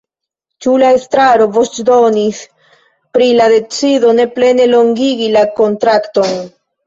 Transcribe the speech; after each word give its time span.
Ĉu 0.65 0.71
la 0.83 0.87
estraro 0.99 1.45
voĉdonis 1.57 2.39
pri 3.17 3.27
la 3.41 3.45
decido 3.55 4.15
ne 4.21 4.27
plene 4.39 4.67
longigi 4.75 5.31
la 5.37 5.45
kontrakton? 5.61 6.35